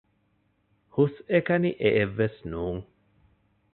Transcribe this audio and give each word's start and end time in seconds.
ހުސްއެކަނި 0.95 1.71
އެއެއް 1.81 2.15
ވެސް 2.19 2.39
ނޫން 2.51 2.81